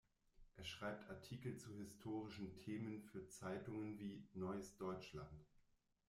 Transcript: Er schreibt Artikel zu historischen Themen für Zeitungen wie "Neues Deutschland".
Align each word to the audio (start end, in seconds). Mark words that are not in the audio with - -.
Er 0.55 0.63
schreibt 0.63 1.11
Artikel 1.11 1.57
zu 1.57 1.77
historischen 1.77 2.57
Themen 2.57 3.03
für 3.03 3.27
Zeitungen 3.27 3.99
wie 3.99 4.25
"Neues 4.33 4.75
Deutschland". 4.75 5.45